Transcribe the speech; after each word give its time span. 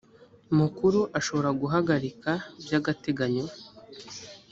mukuru 0.59 0.99
ashobora 1.19 1.49
guhagarika 1.61 2.31
by 2.63 2.71
agateganyo 2.79 3.45